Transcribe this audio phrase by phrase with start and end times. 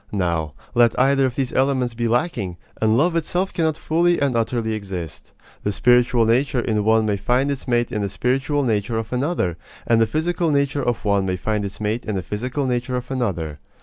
[0.11, 4.73] Now, let either of these elements be lacking, and love itself cannot fully and utterly
[4.73, 5.31] exist.
[5.61, 9.57] The spiritual nature in one may find its mate in the spiritual nature of another;
[9.85, 13.11] and the physical nature of one may find its mate in the physical nature of
[13.11, 13.59] another.